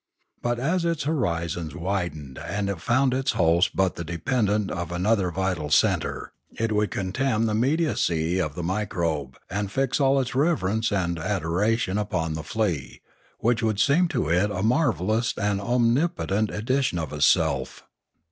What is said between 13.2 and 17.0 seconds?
which would seem to it a miraculous and om nipotent edition